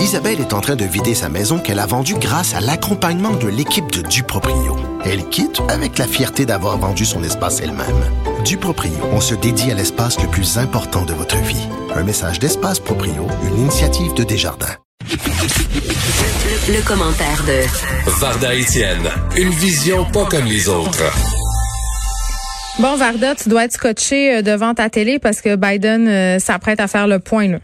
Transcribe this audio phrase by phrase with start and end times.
[0.00, 3.48] Isabelle est en train de vider sa maison qu'elle a vendue grâce à l'accompagnement de
[3.48, 4.76] l'équipe de Duproprio.
[5.04, 7.86] Elle quitte avec la fierté d'avoir vendu son espace elle-même.
[8.44, 11.68] Duproprio, on se dédie à l'espace le plus important de votre vie.
[11.94, 14.74] Un message d'Espace Proprio, une initiative de Desjardins.
[16.68, 21.12] Le commentaire de Varda Etienne, une vision pas comme les autres.
[22.78, 26.80] Bon, Varda, tu dois être scotché euh, devant ta télé parce que Biden euh, s'apprête
[26.80, 27.48] à faire le point.
[27.48, 27.58] Là.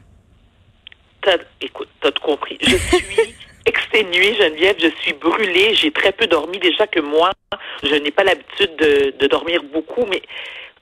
[1.27, 2.57] T'as, écoute, t'as tout compris.
[2.63, 3.35] Je suis
[3.67, 4.77] exténuée, Geneviève.
[4.79, 5.75] Je suis brûlée.
[5.75, 6.61] J'ai très peu dormi.
[6.61, 7.33] Déjà que moi,
[7.83, 10.23] je n'ai pas l'habitude de, de dormir beaucoup, mais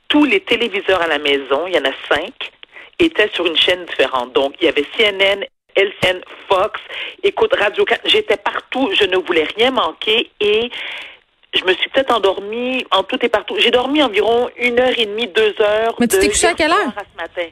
[0.09, 2.35] tous les téléviseurs à la maison, il y en a cinq,
[2.99, 4.35] étaient sur une chaîne différente.
[4.35, 6.79] Donc, il y avait CNN, LCN, Fox,
[7.23, 8.03] écoute, Radio 4.
[8.05, 8.91] J'étais partout.
[9.01, 10.71] Je ne voulais rien manquer et
[11.55, 13.57] je me suis peut-être endormie en tout et partout.
[13.59, 15.95] J'ai dormi environ une heure et demie, deux heures.
[15.99, 16.93] Mais tu t'es couché à quelle heure?
[16.93, 17.49] soir ce matin.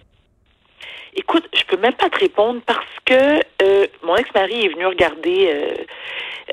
[1.15, 5.51] Écoute, je peux même pas te répondre parce que euh, mon ex-mari est venu regarder,
[5.53, 5.75] euh,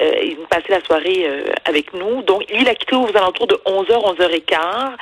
[0.01, 2.21] euh, il venu passer la soirée euh, avec nous.
[2.23, 4.95] Donc, il a quitté aux alentours de 11h, 11h15.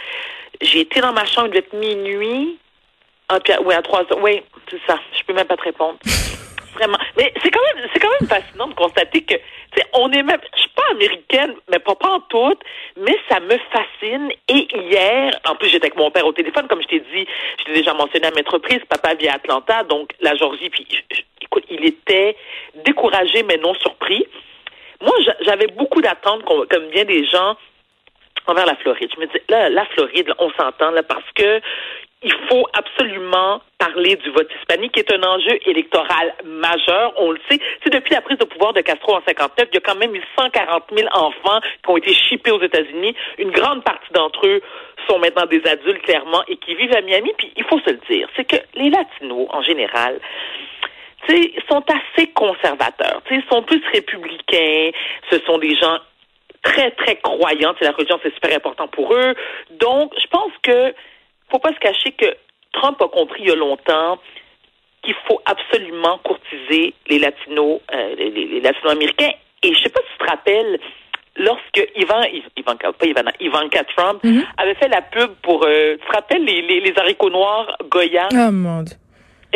[0.61, 2.59] J'ai été dans ma chambre, il devait être minuit.
[3.43, 4.19] Puis, oui, à 3h.
[4.21, 4.99] Oui, c'est ça.
[5.17, 5.97] Je peux même pas te répondre.
[6.77, 6.97] Vraiment.
[7.17, 9.41] Mais c'est quand même, c'est quand même fascinant de constater que, tu
[9.75, 12.53] sais, on est même, je suis pas américaine, mais pas, pas en tout,
[12.97, 14.31] mais ça me fascine.
[14.47, 17.27] Et hier, en plus, j'étais avec mon père au téléphone, comme je t'ai dit,
[17.59, 20.85] je t'ai déjà mentionné à maintes reprises, papa vit à Atlanta, donc la Georgie, puis,
[21.41, 22.35] écoute, il était
[22.85, 24.27] découragé, mais non surpris.
[25.01, 27.55] Moi, j'a- j'avais beaucoup d'attentes, comme bien des gens,
[28.45, 29.09] envers la Floride.
[29.15, 31.59] Je me dis, là, la Floride, on s'entend, là, parce que
[32.23, 37.13] il faut absolument parler du vote hispanique, qui est un enjeu électoral majeur.
[37.17, 37.59] On le sait.
[37.83, 40.15] C'est depuis la prise de pouvoir de Castro en 59, il y a quand même
[40.15, 43.15] eu 140 000 enfants qui ont été chippés aux États-Unis.
[43.37, 44.61] Une grande partie d'entre eux
[45.07, 47.33] sont maintenant des adultes, clairement, et qui vivent à Miami.
[47.37, 50.19] Puis, il faut se le dire, c'est que les Latinos, en général,
[51.27, 53.21] tu sais, sont assez conservateurs.
[53.25, 54.89] Tu sais, ils sont plus républicains.
[55.29, 55.99] Ce sont des gens
[56.63, 57.73] très, très croyants.
[57.73, 59.35] Tu sais, la religion, c'est super important pour eux.
[59.79, 60.93] Donc, je pense que
[61.49, 62.25] faut pas se cacher que
[62.73, 64.19] Trump a compris il y a longtemps
[65.03, 69.31] qu'il faut absolument courtiser les latinos, euh, les, latino-américains.
[69.63, 70.79] Et je sais pas si tu te rappelles,
[71.37, 72.21] lorsque Ivan,
[72.57, 74.23] Ivanka, pas Ivana, Ivanka Trump
[74.57, 78.27] avait fait la pub pour, euh, tu te rappelles les, les, les haricots noirs Goya?
[78.33, 78.97] Oh mon Dieu.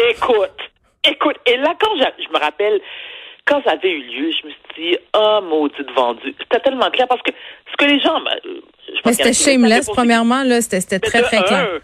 [0.09, 0.58] Écoute,
[1.03, 2.79] écoute, et là, quand je me rappelle,
[3.52, 6.34] quand ça avait eu lieu, je me suis dit, oh, maudite vendue.
[6.40, 7.32] C'était tellement clair parce que
[7.70, 8.16] ce que les gens.
[8.46, 10.44] euh, je Mais c'était shameless, premièrement.
[10.44, 11.68] là, C'était très, très clair.
[11.76, 11.80] un,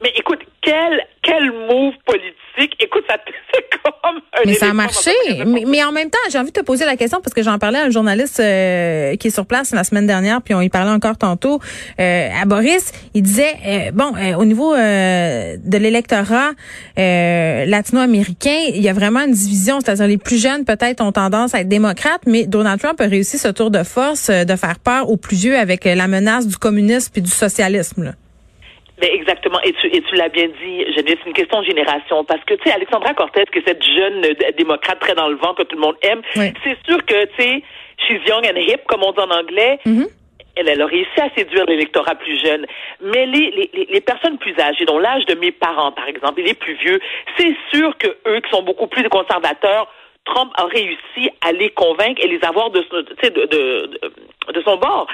[0.00, 2.76] Mais écoute, quel, quel move politique?
[2.80, 3.16] Écoute, ça,
[3.52, 5.10] c'est comme un Mais ça a marché.
[5.44, 7.58] Mais, mais en même temps, j'ai envie de te poser la question parce que j'en
[7.58, 10.68] parlais à un journaliste euh, qui est sur place la semaine dernière, puis on y
[10.68, 11.60] parlait encore tantôt
[11.98, 12.92] euh, à Boris.
[13.14, 16.50] Il disait euh, bon, euh, au niveau euh, de l'électorat
[16.98, 19.80] euh, latino-américain, il y a vraiment une division.
[19.80, 23.36] C'est-à-dire les plus jeunes peut-être ont tendance à être démocrates, mais Donald Trump a réussi
[23.36, 27.10] ce tour de force de faire peur aux plus vieux avec la menace du communisme
[27.12, 28.04] puis du socialisme.
[28.04, 28.12] Là.
[29.00, 32.24] Mais exactement, et tu, et tu l'as bien dit, Geneviève, c'est une question de génération.
[32.24, 35.54] Parce que, tu sais, Alexandra Cortez, que cette jeune euh, démocrate très dans le vent
[35.54, 36.52] que tout le monde aime, Oui.
[36.64, 37.62] c'est sûr que, tu sais,
[38.06, 39.78] she's young and hip, comme on dit en anglais.
[40.56, 42.66] Elle, elle a réussi à séduire l'électorat plus jeune.
[43.00, 46.42] Mais les, les, les- personnes plus âgées, dont l'âge de mes parents, par exemple, et
[46.42, 46.98] les plus vieux,
[47.36, 49.86] c'est sûr que eux, qui sont beaucoup plus conservateurs,
[50.24, 54.76] Trump a réussi à les convaincre et les avoir de, de, de, de, de son
[54.78, 55.06] bord.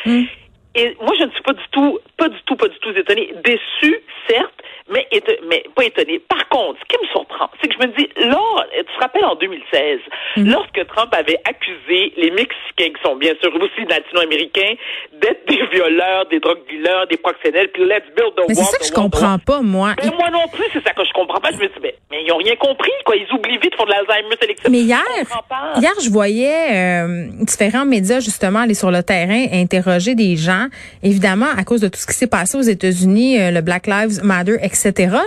[0.75, 3.33] Et moi, je ne suis pas du tout, pas du tout, pas du tout étonnée.
[3.45, 4.51] Déçue, certes,
[4.91, 6.19] mais, éto- mais pas étonnée.
[6.29, 8.39] Par contre, ce qui me surprend, c'est que je me dis, là,
[8.77, 10.01] tu te rappelles en 2016,
[10.37, 14.75] lorsque Trump avait accusé les Mexicains, qui sont bien sûr aussi latino-américains,
[15.21, 18.71] d'être des violeurs, des drogue dealers, des proxénètes, puis let's build the Mais c'est wall,
[18.71, 19.41] ça que je wall, comprends wall.
[19.47, 19.95] pas, moi.
[20.03, 21.51] Mais moi non plus, c'est ça que je comprends pas.
[21.53, 23.15] Je me dis, mais, mais ils ont rien compris, quoi.
[23.17, 24.67] Ils oublient vite, font de l'Alzheimer sélectif.
[24.69, 25.03] Mais Je hier,
[25.49, 25.73] pas.
[25.81, 26.73] hier, je voyais
[27.05, 30.64] euh, différents médias justement aller sur le terrain interroger des gens.
[31.03, 34.21] Évidemment, à cause de tout ce qui s'est passé aux États-Unis, euh, le Black Lives
[34.23, 34.93] Matter, etc.
[35.11, 35.19] Là,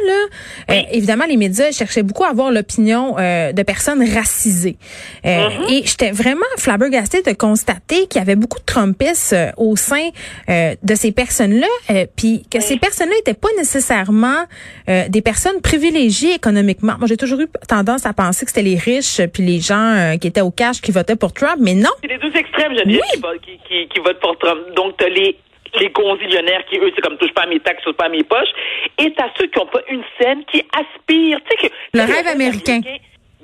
[0.71, 4.77] euh, évidemment, les médias cherchaient beaucoup à avoir l'opinion euh, de personnes racisées.
[5.25, 5.71] Euh, Mm-hmm.
[5.73, 10.09] Et j'étais vraiment flabbergastée de constater qu'il y avait beaucoup de Trumpistes euh, au sein
[10.49, 14.45] euh, de ces personnes-là, euh, puis que ces personnes-là n'étaient pas nécessairement
[14.89, 16.95] euh, des personnes privilégiées économiquement.
[16.97, 20.17] Moi, j'ai toujours eu tendance à penser que c'était les riches puis les gens euh,
[20.17, 21.89] qui étaient au cash qui votaient pour Trump, mais non.
[22.01, 24.59] C'est les deux extrêmes, je dis, qui, votent- qui, qui, qui votent pour Trump.
[24.75, 25.26] Donc, t'as les
[25.79, 28.23] les gonzillionnaires qui, eux, c'est comme touche pas à mes taxes, touche pas à mes
[28.23, 28.51] poches.
[28.97, 31.73] Et t'as ceux qui ont pas une scène, qui aspirent, tu sais que...
[31.93, 32.81] Le rêve américain.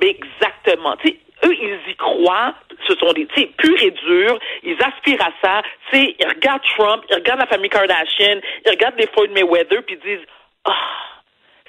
[0.01, 0.95] Mais exactement.
[0.97, 2.53] Tu sais, eux, ils y croient.
[2.88, 4.39] Ce sont des, tu sais, purs et durs.
[4.63, 5.62] Ils aspirent à ça.
[5.89, 9.83] Tu sais, ils regardent Trump, ils regardent la famille Kardashian, ils regardent les Floyd Mayweather,
[9.85, 10.27] puis ils disent,
[10.65, 10.71] ah,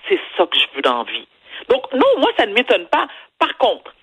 [0.08, 1.26] c'est ça que je veux dans la vie.
[1.69, 3.06] Donc, non, moi, ça ne m'étonne pas.
[3.38, 3.94] Par contre,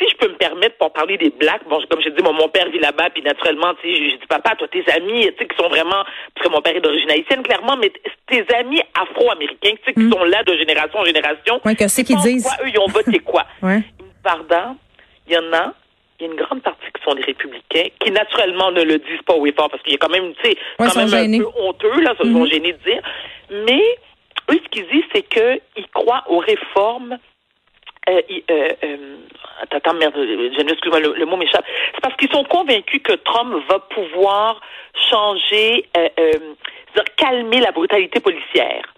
[0.00, 2.78] je peux me permettre pour parler des blacks, bon, comme j'ai dit, mon père vit
[2.78, 5.68] là-bas, puis naturellement, tu sais, j'ai dit, papa, toi, tes amis, tu sais, qui sont
[5.68, 6.04] vraiment,
[6.34, 7.92] parce que mon père est d'origine haïtienne, clairement, mais
[8.26, 10.12] tes amis afro-américains, tu sais, qui mm.
[10.12, 11.60] sont là de génération en génération.
[11.64, 12.44] Ouais, que c'est qu'ils disent.
[12.44, 13.44] Quoi, eux, ils ont voté quoi?
[13.62, 13.82] ouais.
[14.22, 14.76] Pardon,
[15.26, 15.74] il y en a,
[16.18, 19.22] il y a une grande partie qui sont des républicains, qui naturellement ne le disent
[19.26, 21.60] pas au effort, parce qu'il y a quand même, tu sais, quand même un peu
[21.60, 22.50] honteux, là, ils sont mm-hmm.
[22.50, 23.02] gênés de dire.
[23.50, 23.82] Mais,
[24.50, 27.18] eux, ce qu'ils disent, c'est qu'ils croient aux réformes
[28.08, 28.20] euh,
[28.50, 28.96] euh, euh,
[29.72, 31.64] attends, merde, excuse-moi, le, mot m'échappe.
[31.94, 34.60] C'est parce qu'ils sont convaincus que Trump va pouvoir
[35.10, 38.94] changer, euh, euh, calmer la brutalité policière.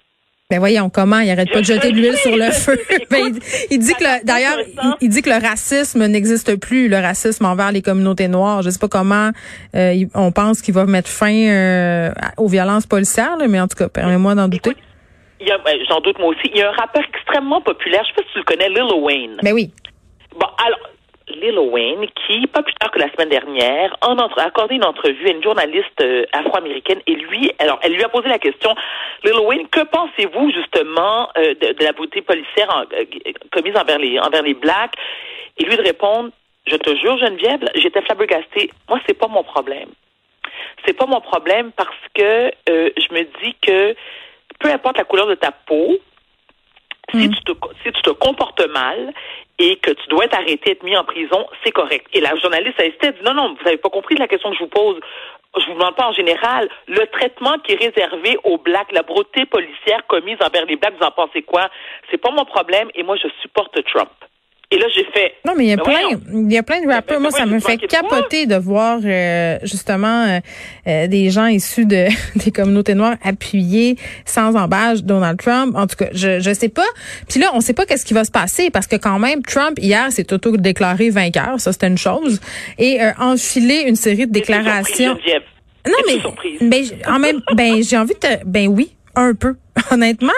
[0.48, 2.78] Ben voyons comment, il arrête pas de jeter de l'huile sur le feu.
[3.10, 3.36] Ben,
[3.70, 4.58] il, dit que d'ailleurs,
[5.00, 8.62] il, dit que le racisme n'existe plus, le racisme envers les communautés noires.
[8.62, 9.30] Je sais pas comment
[9.74, 13.88] euh, on pense qu'il va mettre fin euh, aux violences policières, mais en tout cas,
[13.88, 14.76] permets-moi d'en douter.
[15.64, 16.50] Ben, j'en doute moi aussi.
[16.52, 18.92] Il y a un rappeur extrêmement populaire, je sais pas si tu le connais, Lil
[19.00, 19.38] Wayne.
[19.42, 19.70] Ben oui.
[20.34, 20.90] Bon, alors,
[21.28, 25.30] Lil Wayne, qui, pas plus tard que la semaine dernière, a accordé une entrevue à
[25.30, 28.74] une journaliste euh, afro-américaine et lui, alors, elle lui a posé la question,
[29.24, 33.04] Lil Wayne, que pensez-vous justement euh, de, la beauté policière euh,
[33.52, 34.94] commise envers les, envers les blacks?
[35.58, 36.30] Et lui de répondre,
[36.66, 38.70] je te jure, Geneviève, j'étais flabbergastée.
[38.88, 39.88] Moi, c'est pas mon problème.
[40.84, 43.96] C'est pas mon problème parce que je me dis que
[44.58, 45.98] peu importe la couleur de ta peau,
[47.10, 47.34] si, hmm.
[47.34, 47.52] tu te,
[47.84, 49.12] si tu te comportes mal
[49.58, 52.06] et que tu dois être arrêté, être mis en prison, c'est correct.
[52.12, 54.56] Et la journaliste a hésité, dit non, non, vous n'avez pas compris la question que
[54.56, 55.00] je vous pose.
[55.58, 56.68] Je vous demande pas en général.
[56.86, 61.06] Le traitement qui est réservé aux blacks, la beauté policière commise envers les blacks, vous
[61.06, 61.70] en pensez quoi?
[62.10, 64.10] C'est pas mon problème et moi, je supporte Trump.
[64.72, 65.32] Et là, j'ai fait.
[65.44, 67.20] Non, mais il y a ben plein, il y a plein de rappeurs.
[67.20, 70.40] Moi, ça me fait capoter de voir euh, justement euh,
[70.88, 72.06] euh, des gens issus de
[72.44, 75.76] des communautés noires appuyer sans embâche Donald Trump.
[75.76, 76.86] En tout cas, je je sais pas.
[77.28, 79.78] Puis là, on sait pas qu'est-ce qui va se passer parce que quand même, Trump
[79.80, 81.60] hier s'est auto déclaré vainqueur.
[81.60, 82.40] Ça, c'était une chose.
[82.78, 85.16] Et enfilé une série de déclarations.
[85.86, 86.18] non, mais
[86.60, 89.54] ben, en même, ben j'ai envie de, ben oui, un peu,
[89.92, 90.32] honnêtement.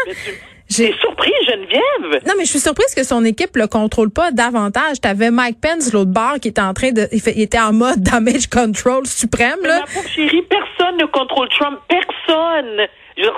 [0.69, 2.23] J'ai surpris, Geneviève?
[2.27, 5.01] Non, mais je suis surprise que son équipe le contrôle pas davantage.
[5.01, 8.49] T'avais Mike Pence, l'autre bar, qui était en train de, il, était en mode damage
[8.49, 9.81] control suprême, là.
[9.81, 11.79] Ma pauvre chérie, personne ne contrôle Trump.
[11.89, 12.87] Personne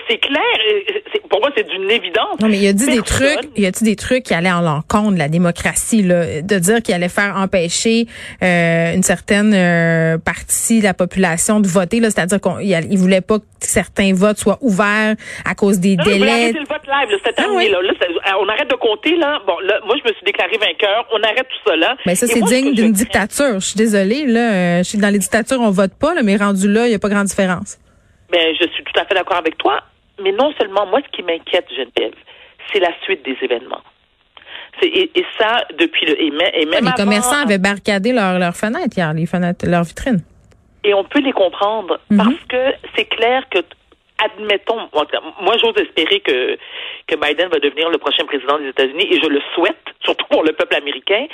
[0.09, 0.43] c'est clair.
[0.69, 2.41] Euh, pour moi, c'est d'une évidence.
[2.41, 3.39] Non, mais il a dit des trucs.
[3.57, 6.83] Il a dit des trucs qui allaient en l'encontre de la démocratie, là, de dire
[6.83, 8.07] qu'il allait faire empêcher
[8.43, 13.21] euh, une certaine euh, partie de la population de voter, là, c'est-à-dire qu'il il voulait
[13.21, 16.53] pas que certains votes soient ouverts à cause des non, délais.
[16.53, 18.39] le vote live, c'était ah là.
[18.41, 19.41] on arrête de compter là.
[19.47, 21.07] Bon, là, moi, je me suis déclaré vainqueur.
[21.13, 21.97] On arrête tout ça là.
[22.07, 23.61] Mais ça, c'est digne d'une dictature.
[23.61, 24.83] Je suis désolée là.
[24.83, 26.99] je suis dans les dictatures, on vote pas, là, mais rendu là, il y a
[26.99, 27.79] pas grande différence.
[28.31, 29.81] Ben, je suis tout à fait d'accord avec toi.
[30.23, 32.15] Mais non seulement, moi, ce qui m'inquiète, Geneviève,
[32.73, 33.83] c'est la suite des événements.
[34.83, 36.23] Et, et, ça, depuis le.
[36.23, 40.23] Et, même, les commerçants avaient barricadé leurs leur fenêtres hier, les fenêtres, leurs vitrines.
[40.85, 42.17] Et on peut les comprendre mhm.
[42.17, 43.59] parce que c'est clair que,
[44.25, 46.57] admettons, moi, j'ose espérer que,
[47.07, 50.45] que Biden va devenir le prochain président des États-Unis et je le souhaite, surtout pour
[50.45, 51.27] le peuple américain.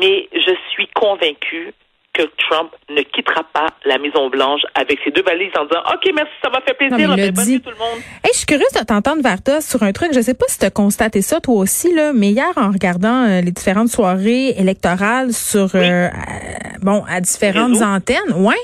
[0.00, 1.74] Mais je suis convaincue
[2.12, 6.10] que Trump ne quittera pas la Maison Blanche avec ses deux valises en disant OK
[6.14, 7.60] merci ça m'a fait plaisir non, mais dit.
[7.60, 7.98] tout le monde.
[8.24, 10.64] Hey, je suis curieuse de t'entendre Varta sur un truc je sais pas si tu
[10.64, 15.32] as constaté ça toi aussi là mais hier en regardant euh, les différentes soirées électorales
[15.32, 16.08] sur euh,
[16.82, 18.60] bon à différentes antennes ouais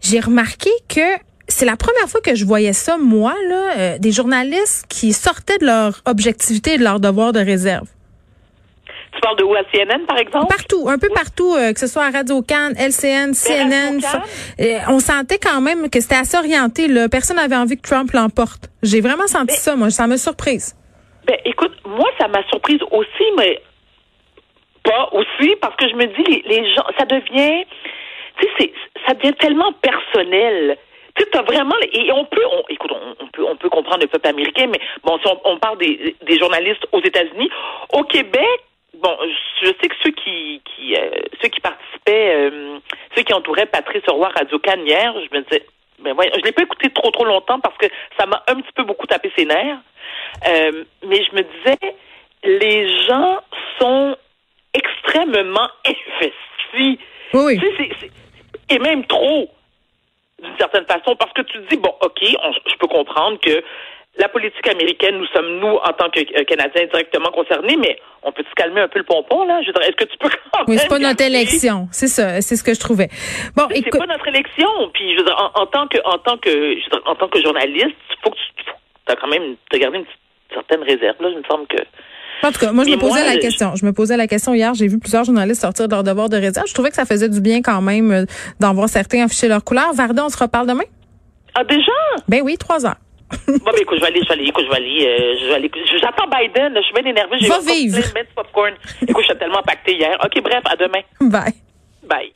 [0.00, 4.10] j'ai remarqué que c'est la première fois que je voyais ça moi là euh, des
[4.12, 7.86] journalistes qui sortaient de leur objectivité et de leur devoir de réserve.
[9.12, 10.46] Tu parles de où à CNN, par exemple?
[10.48, 14.00] Partout, un peu partout, euh, que ce soit à Radio Cannes, LCN, CNN.
[14.58, 16.88] Euh, on sentait quand même que c'était assez orienté.
[16.88, 17.08] Là.
[17.10, 18.70] Personne n'avait envie que Trump l'emporte.
[18.82, 19.90] J'ai vraiment senti ça, moi.
[19.90, 20.74] Ça m'a surprise.
[21.26, 23.60] Ben, écoute, moi, ça m'a surprise aussi, mais
[24.82, 27.64] pas aussi, parce que je me dis, les, gens, ça devient,
[28.40, 28.72] tu sais,
[29.06, 30.76] ça devient tellement personnel.
[31.14, 32.90] Tu sais, vraiment, et on peut, on, écoute,
[33.20, 36.38] on, peut, on peut comprendre le peuple américain, mais bon, si on, parle des, des
[36.38, 37.50] journalistes aux États-Unis,
[37.92, 38.60] au Québec,
[38.94, 39.16] bon,
[39.62, 42.78] je sais que ceux qui, qui euh, ceux qui participaient, euh,
[43.16, 45.64] ceux qui entouraient Patrice Roy Radio hier, je me disais,
[46.00, 47.86] ben ouais, je l'ai pas écouté trop trop longtemps parce que
[48.18, 49.78] ça m'a un petit peu beaucoup tapé ses nerfs.
[50.46, 51.94] Euh, mais je me disais,
[52.44, 53.40] les gens
[53.80, 54.16] sont
[54.74, 56.98] extrêmement investis.
[57.34, 57.58] Oui.
[58.68, 59.48] et même trop,
[60.42, 63.62] d'une certaine façon, parce que tu te dis, bon, OK, je peux comprendre que
[64.18, 68.30] la politique américaine, nous sommes, nous, en tant que euh, Canadiens, directement concernés, mais on
[68.30, 69.62] peut se calmer un peu le pompon, là?
[69.62, 71.88] Je est-ce que tu peux quand Oui, c'est pas notre élection.
[71.90, 73.08] C'est ça, c'est ce que je trouvais.
[73.56, 74.68] Bon, C'est pas notre élection.
[74.92, 77.28] Puis, je veux dire, en, tant que, en tant que, je veux dire, en tant
[77.28, 80.06] que journaliste, faut que tu, as quand même, te garder une
[80.52, 81.28] certaine réserve, là.
[81.30, 81.82] Il me semble que,
[82.46, 83.74] En tout cas, moi, je Mais me posais moi, la question.
[83.76, 84.74] Je me posais la question hier.
[84.74, 86.66] J'ai vu plusieurs journalistes sortir de leur devoir de réserve.
[86.68, 88.24] Je trouvais que ça faisait du bien quand même euh,
[88.60, 89.94] d'en voir certains afficher leur couleur.
[89.94, 90.84] Varda, on se reparle demain?
[91.54, 91.92] Ah, déjà?
[92.28, 92.96] Ben oui, trois heures.
[93.46, 95.46] Bon, ben, écoute, je vais aller, je vais aller, écoute, je vais aller, euh, je
[95.46, 95.70] vais aller.
[96.00, 97.36] J'attends Biden, je suis bien énervée.
[97.40, 98.12] J'ai Va vivre.
[98.12, 98.74] plein de popcorn.
[99.06, 100.16] Écoute, je suis tellement pactée hier.
[100.24, 101.00] OK, bref, à demain.
[101.20, 101.52] Bye.
[102.02, 102.32] Bye.